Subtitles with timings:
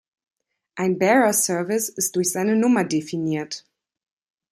[0.73, 3.65] Ein Bearer Service ist durch seine Nummer definiert.